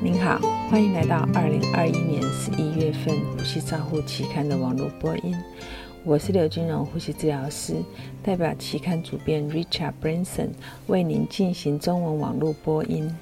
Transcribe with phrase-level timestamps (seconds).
[0.00, 0.38] 您好，
[0.70, 5.36] 欢迎来到二零二一年十一月份《呼吸照护期刊》的网络播音。
[6.04, 7.74] 我是刘金荣，呼吸治疗师，
[8.22, 10.50] 代表期刊主编 Richard Branson
[10.86, 13.12] 为您进行中文网络播音。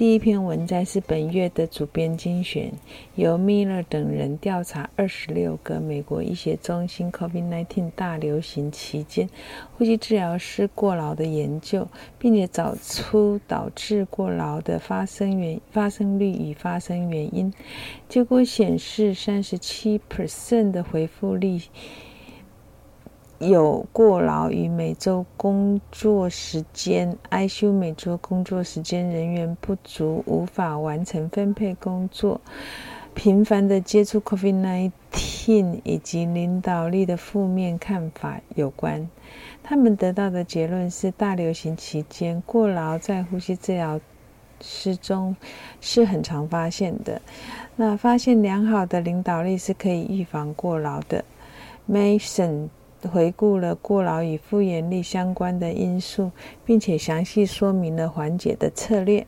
[0.00, 2.72] 第一篇文摘是本月的主编精选，
[3.16, 9.28] 由 Miller 等人调查二十六个美国医学中心 COVID-19 大流行期间
[9.76, 11.86] 呼吸治疗师过劳的研究，
[12.18, 17.52] 并且找出导致过劳的发生原发生率与发生原因。
[18.08, 21.60] 结果显示，三十七 percent 的回复率。
[23.40, 32.38] 有过劳与每周工作时间，ICU 每周工作时间人员不足，无法完成分配工作，
[33.14, 34.92] 频繁的接触 COVID-19
[35.84, 39.08] 以及领导力的负面看法有关。
[39.62, 43.98] 他们得到的结论是，大流行期间过劳在呼吸治疗
[44.60, 45.34] 师中
[45.80, 47.18] 是很常发现的。
[47.74, 51.24] 那发现良好的领导力是可以预防过劳的。
[51.90, 52.68] Mason。
[53.08, 56.30] 回顾了过劳与复原力相关的因素，
[56.64, 59.26] 并且详细说明了缓解的策略。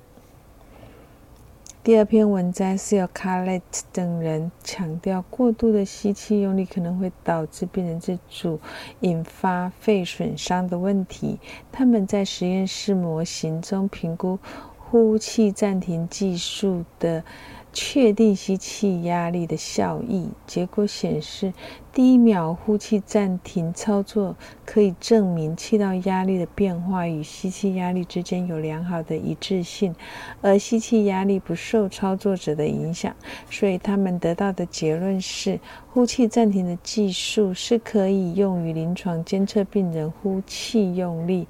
[1.85, 3.61] 第二篇文章是由 Carlet
[3.93, 8.61] 等人强调，过度的吸气用力可能会导致病人自主
[9.01, 11.41] 引发肺损伤的问题。
[11.73, 14.39] 他们在实验室模型中评估
[14.79, 17.25] 呼气暂停技术的。
[17.73, 21.53] 确定吸气压力的效益，结果显示，
[21.93, 29.95] 第一秒呼气暂停操作可以证明气道压力的变化与吸气压力之间有良好的一致性，
[30.43, 33.15] 而吸气压力不受操作者的影响。
[33.51, 35.59] 所以他们得到的结论是，
[35.91, 41.49] 呼气暂停的技术是可以用于临床监测病人呼气用力。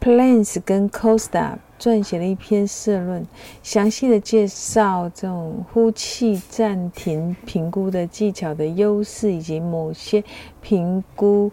[0.00, 3.26] Plains 跟 Costa 撰写了一篇社论，
[3.62, 10.24] 详细的介绍这种呼气暂停评估的技巧的优势，以及某些
[10.62, 11.52] 评估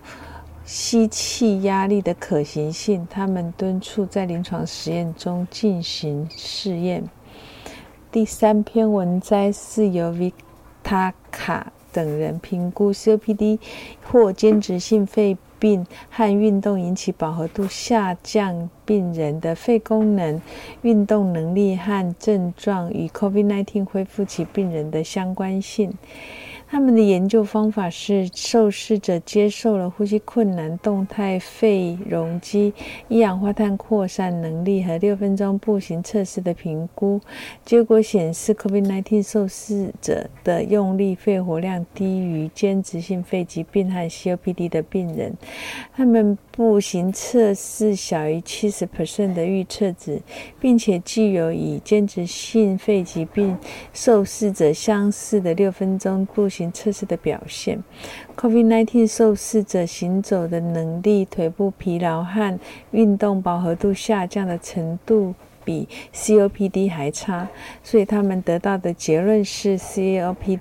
[0.63, 3.05] 吸气压力的可行性。
[3.09, 7.03] 他们敦促在临床实验中进行试验。
[8.09, 13.59] 第三篇文摘是由 Vitaka 等人评估 COPD
[14.09, 15.37] 或间质性肺。
[15.59, 20.41] 病和运动引起饱和度下降，病人的肺功能、
[20.81, 25.93] 运动能力和症状与 COVID-19 恢复期病人的相关性。
[26.69, 32.73] 他们的研究方法是：受试者接受了呼吸困难、动态肺容积、
[33.07, 37.21] 一氧化碳扩散能力和六分钟步行测试的评估。
[37.63, 45.33] 结果显示，COVID-19 受试者的用力肺活量低于间质性肺疾病和 COPD 的病人。
[45.95, 50.21] 他们步行测试小于七十 percent 的预测值，
[50.59, 53.57] 并且具有与间质性肺疾病
[53.93, 56.56] 受试者相似的六分钟步行。
[56.71, 57.83] 测试的表现
[58.35, 62.59] ，COVID-19 受试者行走的能力、腿部疲劳和
[62.91, 67.47] 运动饱和度下降的程度比 COPD 还差，
[67.83, 70.59] 所以他们得到的结论是，COPD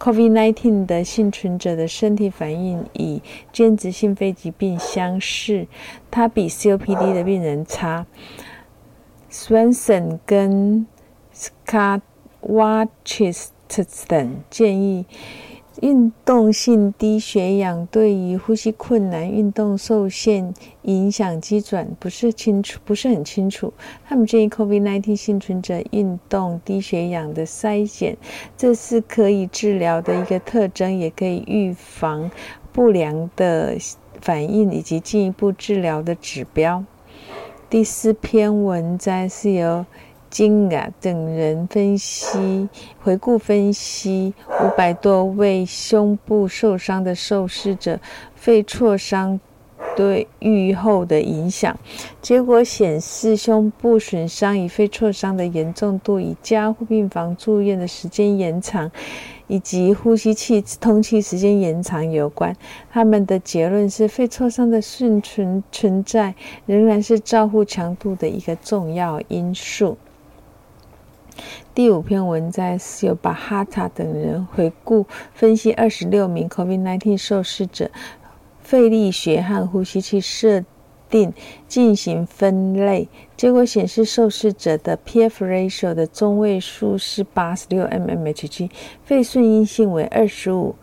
[0.00, 3.20] COVID-19 的幸存者的身体反应与
[3.52, 5.68] 间质性肺疾病相似，
[6.10, 8.04] 它比 COPD 的病人差。
[9.30, 10.88] Swenson 跟
[11.32, 12.00] Scott
[12.42, 13.50] Watches。
[14.08, 15.06] 等建议，
[15.80, 23.72] 运动性低血氧对于呼吸困难、运动受限影响机转不是清楚，不是很清楚。
[24.04, 28.16] 他们建议 COVID-19 幸存者运动低血氧的筛检，
[28.56, 32.30] 这是可以治疗的一个特征，也可以预防
[32.72, 33.76] 不良的
[34.20, 36.84] 反应以及进一步治疗的指标。
[37.70, 39.86] 第四篇文章是由。
[40.30, 42.68] 金啊等人分析
[43.02, 44.32] 回顾分析
[44.62, 47.98] 五百多位胸部受伤的受试者
[48.36, 49.38] 肺挫伤
[49.96, 51.76] 对愈后的影响，
[52.22, 58.90] 结果显示胸部损伤与肺挫伤的严重度与加护病房住院的时间延长
[59.48, 62.54] 以及呼吸器通气时间延长有关。
[62.90, 66.34] 他们的结论是，肺挫伤的顺存存在
[66.66, 69.98] 仍然是照护强度的一个重要因素。
[71.72, 77.88] 第五篇文章是由巴哈塔等人回顾分析二十六名 COVID-19 受试者
[78.60, 80.64] 肺力学和呼吸器设
[81.08, 81.32] 定
[81.68, 88.68] 进行分类，结果显示受试者的 PF ratio 的中位数是八十六 mmHg，
[89.04, 90.74] 肺顺应性为二十五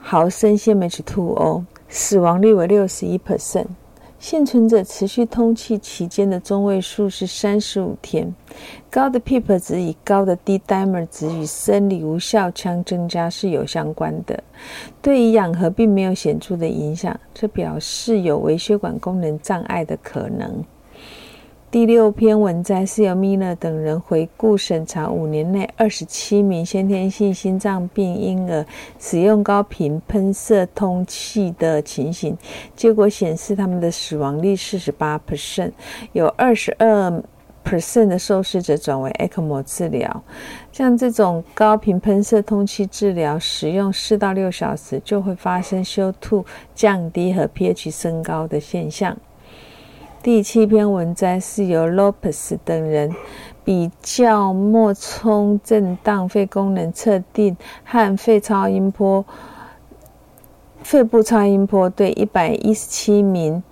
[0.00, 3.66] 毫升 cmH2O，死亡率为六十一 percent。
[4.18, 8.34] 幸存者持续通气期间的中位数是三十五天。
[8.90, 14.42] 高的 PEEP 值与高的 D-dimer 值与生理无效腔增加是有相关的，
[15.00, 20.64] 对于氧合并没有显著的影响，这表示有微血管功能障碍的可能。
[21.70, 28.64] 第六篇文摘是由米勒等人回顾审查五年内二十七名先天性心脏病婴儿
[28.98, 32.34] 使用高频喷射通气的情形，
[32.74, 35.72] 结果显示他们的死亡率四十八 percent，
[36.12, 37.22] 有二十二
[37.62, 40.24] percent 的受试者转为 ECMO 治疗。
[40.72, 49.14] 像这种高频喷射通气治疗，使用四到六小时就会发生修吐降低和 pH 升高的现象。
[50.28, 53.10] 第七篇文摘是由 Lopez 等人
[53.64, 59.24] 比较末冲震荡肺功能测定和肺超音波、
[60.82, 63.62] 肺部超音波对一百一十七名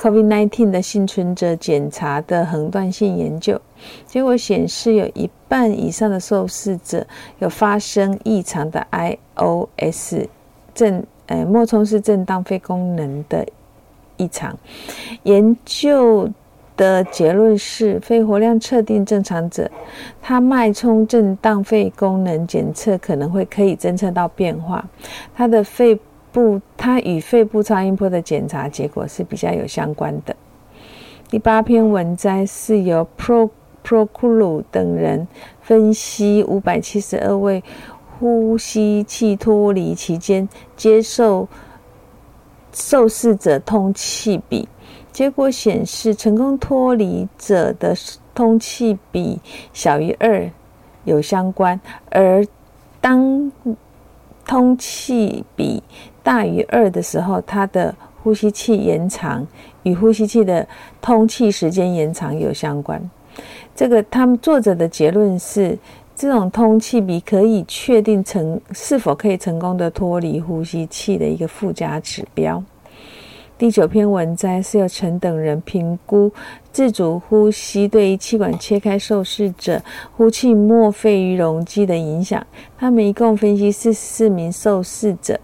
[0.00, 3.60] COVID-19 的幸存者检查的横断性研究，
[4.06, 7.04] 结果显示有一半以上的受试者
[7.40, 10.28] 有发生异常的 IOS
[10.72, 13.44] 震，呃，末冲是震荡肺功能的。
[14.22, 14.56] 异常
[15.24, 16.28] 研究
[16.76, 19.70] 的结论是，肺活量测定正常者，
[20.22, 24.84] 他脉冲震荡肺功能检测可能会可以侦测到变化。
[25.34, 25.98] 他的肺
[26.32, 30.34] 部，他与肺部超音波的检查结果是比较有相关的。
[31.28, 33.50] 第八篇文摘是由 Pro
[33.84, 35.26] Proculu 等人
[35.60, 37.62] 分析五百七十二位
[38.18, 41.48] 呼吸器脱离期间接受。
[42.72, 44.68] 受试者通气比
[45.12, 47.94] 结果显示，成功脱离者的
[48.34, 49.38] 通气比
[49.72, 50.50] 小于二
[51.04, 51.78] 有相关，
[52.10, 52.46] 而
[53.00, 53.52] 当
[54.46, 55.82] 通气比
[56.22, 59.46] 大于二的时候，它的呼吸器延长
[59.82, 60.66] 与呼吸器的
[61.00, 63.10] 通气时间延长有相关。
[63.74, 65.78] 这个他们作者的结论是。
[66.22, 72.62] 这种通气比可以确定成是否可以成功的脱离呼吸器的一个附加指标。
[73.58, 76.30] 第九篇文摘是由陈等人评估
[76.70, 79.82] 自主呼吸对于气管切开受试者
[80.16, 82.46] 呼气末肺余容积的影响。
[82.78, 85.40] 他们一共分析四十四名受试者，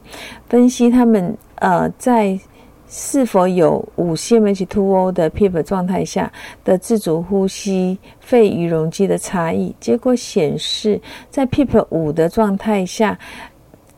[0.49, 2.39] 分析他们呃在。
[2.88, 6.32] 是否有五 cmH2O 的 PEEP 状态下
[6.64, 9.75] 的自主呼吸肺与容积的差异？
[9.79, 13.19] 结果显示，在 PEEP 五的状态下，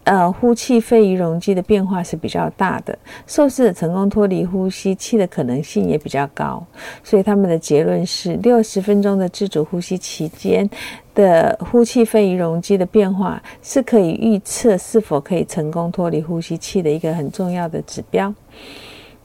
[0.05, 6.64] 呃，呼气肺余容积的变化是比较大的，受试者成功脱离呼吸器的可能性也比较高。
[7.05, 10.69] 所以他们的结论是，六十分钟的自主呼吸期间
[11.14, 18.35] 的呼气肺余容积的变化是可以预测是否可以成功脱离呼吸器的一个很重要的指标。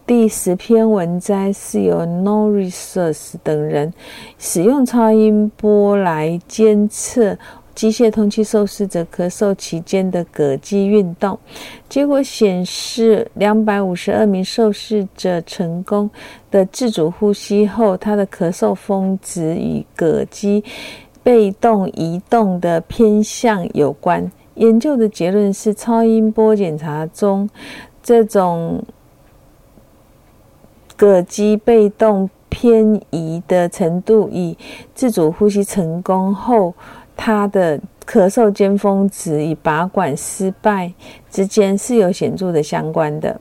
[0.05, 3.91] 第十篇文摘是由 Norris 等人
[4.37, 7.35] 使用超音波来监测
[7.75, 11.37] 机械通气受试者咳嗽期间的膈肌运动，
[11.87, 16.09] 结果显示，两百五十二名受试者成功
[16.49, 20.63] 的自主呼吸后，他的咳嗽峰值与膈肌
[21.21, 24.31] 被动移动的偏向有关。
[24.55, 27.49] 研究的结论是，超音波检查中
[28.01, 28.83] 这种。
[30.97, 34.55] 膈肌被动偏移的程度与
[34.93, 36.73] 自主呼吸成功后，
[37.15, 40.91] 他的咳嗽尖峰值与拔管失败
[41.29, 43.39] 之间是有显著的相关的。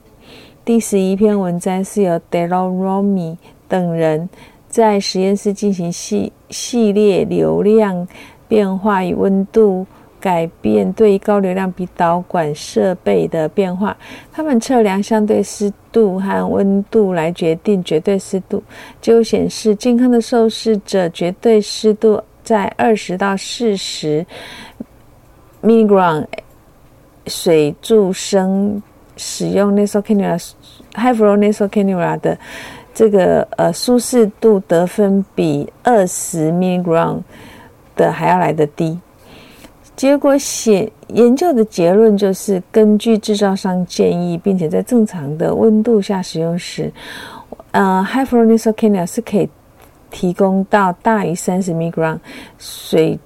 [0.65, 3.37] 第十一篇文章是由 Delo Romi
[3.69, 4.29] 等人
[4.69, 8.07] 在实验室进行系系列流量
[8.49, 9.87] 变化与温度。
[10.21, 13.95] 改变对高流量鼻导管设备的变化，
[14.33, 18.63] 他们测量相对湿度和温度来决定绝对湿度。
[19.03, 24.25] 结果显示，健康的受试者绝对湿度在二十到四十
[25.63, 26.25] m i l i g r a m
[27.27, 28.83] 水柱升
[29.17, 30.39] 使用 nasal cannula
[30.95, 32.39] high flow nasal cannula 的
[32.93, 37.21] 这个呃舒适度得分比二十 m i l i g r a m
[37.97, 38.99] 的还要来得低。
[39.97, 46.93] 结果显研究的结论就是，根据制造商建议，并且在正常的温度下使用时，
[47.71, 49.49] 呃，high flow nasal cannula 是可以
[50.15, 52.17] 提供到大于三十 micron
[52.57, 53.19] 水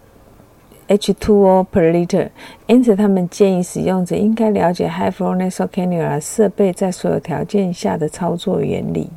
[0.88, 2.30] H2O per liter。
[2.66, 9.10] 因此，他们建议使用者应该了解 high flow nasal cannula 设备在所有条件下的操作原理。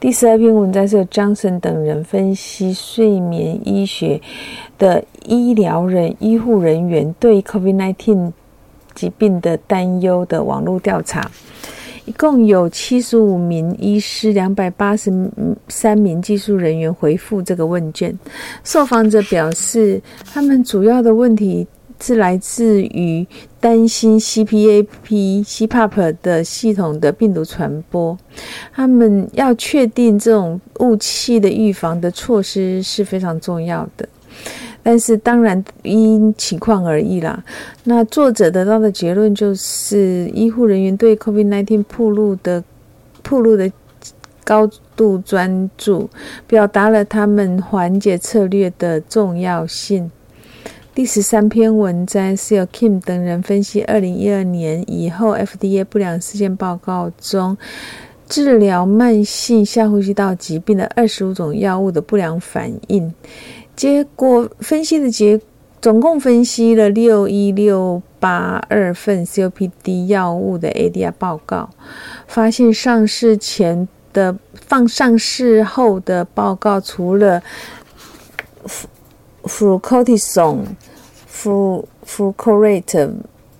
[0.00, 4.20] 第十二篇文章是由 Johnson 等人分析睡眠医学
[4.76, 8.32] 的医疗人医护人员对 COVID-19
[8.92, 11.30] 疾病的担忧的网络调查。
[12.06, 15.12] 一共有七十五名医师、两百八十
[15.68, 18.16] 三名技术人员回复这个问卷。
[18.62, 21.66] 受访者表示，他们主要的问题
[22.00, 23.26] 是来自于
[23.58, 24.86] 担心 CPAP、
[25.44, 28.16] CPAP 的系统的病毒传播。
[28.72, 34.08] 他们要确定这种雾气的预防的措施是非常重要的。
[34.88, 37.42] 但是当然因情况而异啦。
[37.82, 42.62] 那作者得到的结论就是，医护人员对 COVID-19 铺路的
[43.24, 43.68] 铺路的
[44.44, 44.64] 高
[44.94, 46.08] 度专注，
[46.46, 50.08] 表达了他们缓解策略的重要性。
[50.94, 57.58] 第十三篇文章是由 Kim 等人分析二零一二年以后 FDA 不良事件报告中
[58.28, 63.12] 治疗慢性下呼吸道疾病的二十五种药物的不良反应。
[63.76, 65.38] 结果分析的结，
[65.82, 71.68] 总共分析了六一六八二份 COPD 药物的 ADR 报告，
[72.26, 74.34] 发现上市前的
[74.66, 77.42] 放上市后的报告，除了
[79.44, 80.64] flucortisone、
[81.30, 83.10] flu flucorate、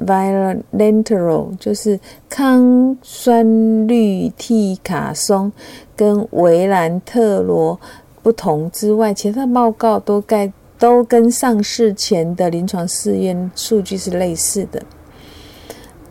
[0.01, 5.53] vilanterol，就是抗酸氯替卡松
[5.95, 7.79] 跟维兰特罗。
[8.27, 14.83] 不同之外，其他报告都该都跟上市前的临床试验数据是类似的。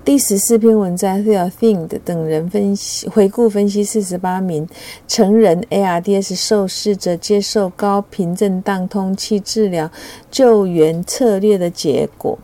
[0.05, 4.69] 第十四篇文章是由 Find 等人分析回顾分析四十八名
[5.07, 9.89] 成人 ARDS 受试者接受高频震荡通气治疗
[10.29, 12.38] 救援策略的结果。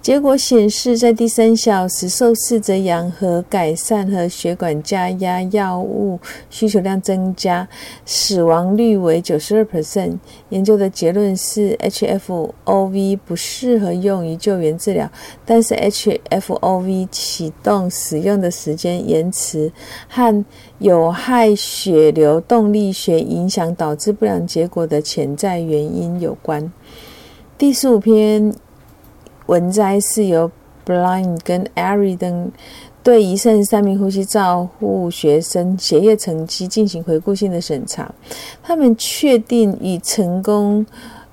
[0.00, 7.68] 结果显示，在第三小时，受试者氧合改善和血管加压药物需求量增加，
[8.06, 10.16] 死亡率为九十二 percent。
[10.50, 15.10] 研究的结论是，HFOV 不适合用于救援治疗，
[15.44, 19.72] 但是 HFOV 启动使用的时间延迟
[20.08, 20.44] 和
[20.78, 26.72] 有害血流动力学影响导致不良结果的潜在原因有关。
[27.56, 28.54] 第十五篇。
[29.48, 30.50] 文摘是由
[30.84, 32.52] Blind 跟 Ari 等
[33.02, 38.14] 对一剩三名呼吸照护学生学业成绩进行回顾性的审查，
[38.62, 40.84] 他们确定与成功，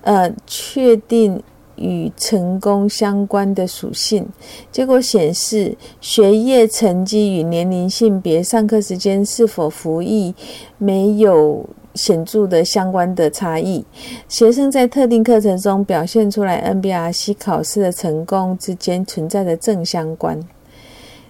[0.04, 1.44] 呃，确定
[1.76, 4.28] 与成功相关的属性。
[4.72, 10.34] 结果显示，学业成绩与年龄、性别、上课时间、是否服役
[10.78, 11.66] 没有。
[11.96, 13.86] 显著的相关的差异，
[14.28, 20.38] 学生在特定课程中表现出来 NBRC 考试的成功之间存在的正相关。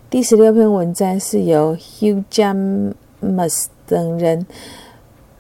[0.10, 2.96] 第十六篇文章是由 Hugh James
[3.86, 4.44] 等人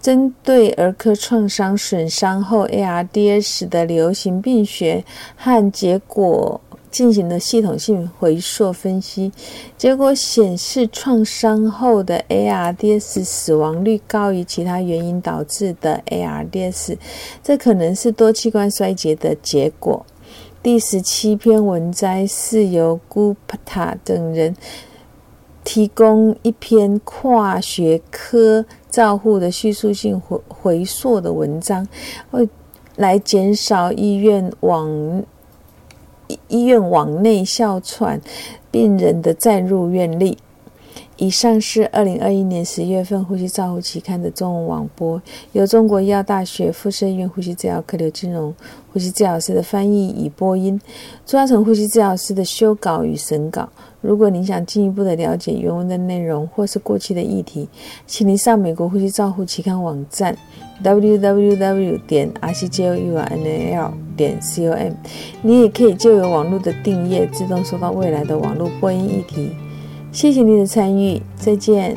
[0.05, 5.03] 针对儿科创伤损伤后 ARDS 的流行病学
[5.35, 6.61] 和结果。
[6.91, 9.29] 进行了系统性回溯分析，
[9.77, 16.95] 结果显示创伤后的 ARDS 死亡率高于其他原因导致的 ARDS，
[17.43, 20.05] 这可能是多器官衰竭的结果。
[20.63, 24.55] 第十七篇文摘是由 Gupta 等人
[25.65, 28.63] 提供一篇跨学科
[28.95, 31.85] 照护的叙述性回回溯的文章，
[32.31, 32.47] 会
[32.95, 35.25] 来减少医院往。
[36.47, 38.19] 医院往内哮喘
[38.71, 40.35] 病人的再入院率。
[41.17, 45.21] 以上是二零二一年十月份《呼吸照护期刊》的中文网播，
[45.53, 48.53] 由中国医药大学附设医院呼吸治疗科刘金荣
[48.91, 50.77] 呼吸治疗师的翻译与播音，
[51.25, 53.69] 朱嘉诚呼吸治疗师的修稿与审稿。
[54.01, 57.69] 如果您想进一步的了解原文的内容或是过去的议题，
[58.05, 60.37] 请您上美国呼吸照护期刊网站
[60.83, 64.91] www 点 r c j o u r n a l 点 com。
[65.41, 69.55] 你也可以就由网络的订阅，自动收到未来的网络播音议题。
[70.15, 71.93] 谢谢你的参与，再见。